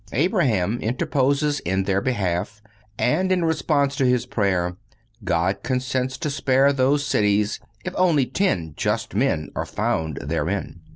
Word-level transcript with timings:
Abraham 0.13 0.79
interposes 0.79 1.59
in 1.59 1.83
their 1.83 2.01
behalf 2.01 2.59
and, 2.97 3.31
in 3.31 3.45
response 3.45 3.95
to 3.97 4.05
his 4.07 4.25
prayer, 4.25 4.75
God 5.23 5.61
consents 5.61 6.17
to 6.17 6.31
spare 6.31 6.73
those 6.73 7.05
cities 7.05 7.59
if 7.85 7.93
only 7.95 8.25
ten 8.25 8.73
just 8.75 9.13
men 9.13 9.51
are 9.55 9.63
found 9.67 10.17
therein. 10.19 10.81